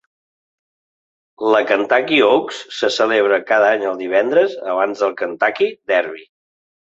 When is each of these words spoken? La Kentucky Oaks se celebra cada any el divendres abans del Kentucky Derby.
La 1.55 1.59
Kentucky 1.71 2.17
Oaks 2.27 2.61
se 2.77 2.89
celebra 2.95 3.39
cada 3.51 3.69
any 3.75 3.85
el 3.91 4.01
divendres 4.01 4.57
abans 4.73 5.05
del 5.05 5.15
Kentucky 5.21 5.71
Derby. 5.93 6.27